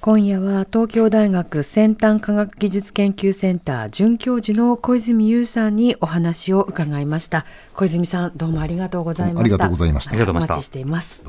[0.00, 7.44] 今夜は東京大学先端科学技術研究センター准教授の小泉優さんにお話を伺いました。
[7.74, 9.40] 小泉さんどうもありがとうございました。
[9.40, 10.12] ありがとうございました。
[10.12, 10.54] ありがとうございました。
[10.54, 11.24] お待ちしています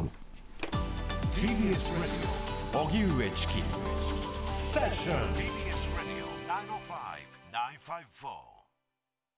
[2.72, 3.64] 荻上チキ。
[4.46, 5.49] セッション